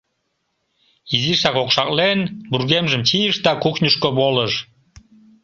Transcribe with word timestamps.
Изишак 1.15 1.55
окшаклен, 1.63 2.19
вургемжым 2.51 3.01
чийыш 3.07 3.35
да 3.45 3.51
кухньышко 3.63 4.09
волыш. 4.17 4.53